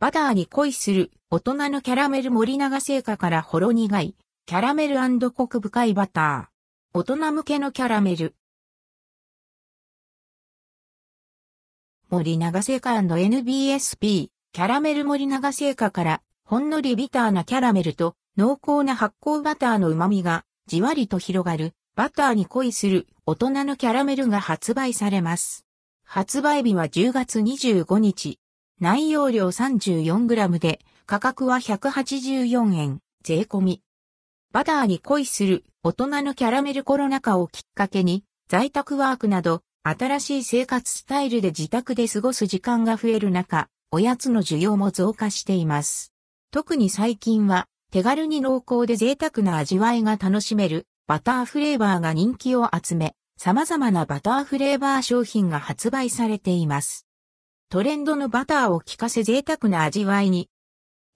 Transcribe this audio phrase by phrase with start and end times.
[0.00, 4.14] バターに恋する大人のキャラメル森永製菓からほろ苦い
[4.46, 6.98] キャラメルコク深いバター。
[7.00, 8.36] 大人向けのキャラメル。
[12.10, 25.66] 森永製菓 &NBSP キャラメル森永製菓からほんのりビターなキャラメルと濃厚な発酵バターの旨味がじわりと広がるバターに恋する大人のキャラメルが発売されます。
[26.04, 28.38] 発売日は10月25日。
[28.80, 33.82] 内容量 34g で価格は184円、税込み。
[34.52, 46.12] バターに恋する大人のキャラメルコロナ禍をきっかけに在宅ワークなど新しい生活スタイルで自宅で過ごす時間が増える中、おやつの需要も増加しています。
[46.52, 57.07] 特に最近は手軽に濃厚で贅沢な味わいが楽しめるバターフレーバーが人気を集め、様々なバターフレーバー商品が発売されています。
[57.70, 60.48] トレンドのバターを効かせ贅沢な味わいに。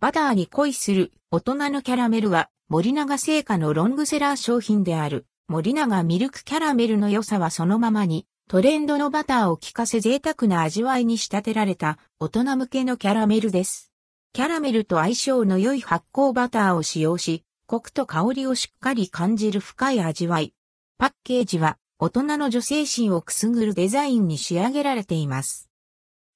[0.00, 13.90] バターに恋する大人のキャラメルは森永製菓のロングセラー商品である森永ミルクキャラメルの良さはそのままにトレンドのバターを効かせ贅沢な味わいに仕立てられた大人向けのキャラメルです。
[14.34, 20.52] キャラメルと相性の良い発酵バターを使用し、コクと香りをしっかり感じる深い味わい。
[20.98, 25.71] パッケージは大人の女性心をくすぐるデザインに仕上げられています。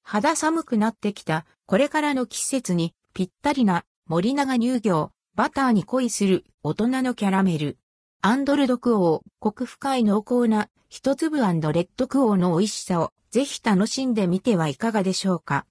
[0.08, 7.76] 肌寒くなってきたこれからの季節にぴったりな森永乳業バターに恋する大人のキャラメル。
[8.22, 15.64] アンドルドクオー、コク深い濃厚な一粒レッドクオーの美味しさをぜひ楽しんでみてはいかがでしょうか。